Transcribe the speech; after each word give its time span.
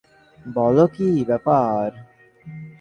বলো, 0.39 0.85
কী 0.95 1.07
ব্যাপার? 1.29 1.87